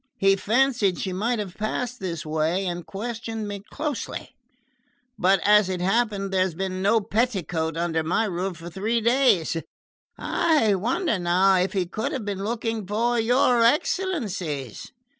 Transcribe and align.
He 0.17 0.35
fancied 0.35 0.97
she 0.97 1.13
might 1.13 1.37
have 1.37 1.53
passed 1.55 1.99
this 1.99 2.25
way 2.25 2.65
and 2.65 2.87
questioned 2.87 3.47
me 3.47 3.61
closely; 3.69 4.33
but 5.19 5.39
as 5.43 5.69
it 5.69 5.79
happened 5.79 6.31
there 6.33 6.43
had 6.47 6.57
been 6.57 6.81
no 6.81 7.01
petticoat 7.01 7.77
under 7.77 8.01
my 8.01 8.25
roof 8.25 8.57
for 8.57 8.71
three 8.71 8.99
days. 8.99 9.57
I 10.17 10.73
wonder, 10.73 11.19
now, 11.19 11.57
if 11.57 11.73
he 11.73 11.85
could 11.85 12.13
have 12.13 12.25
been 12.25 12.43
looking 12.43 12.87
for 12.87 13.19
your 13.19 13.63
excellencies?" 13.63 14.91